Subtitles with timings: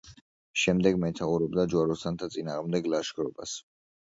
[0.61, 3.55] შემდეგ მეთაურობდა ჯვაროსანთა წინააღმდეგ ლაშქრობას.